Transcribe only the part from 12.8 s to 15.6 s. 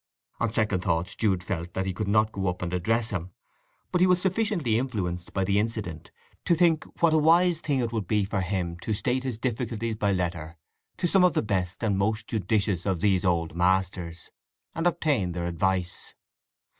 of these old masters, and obtain their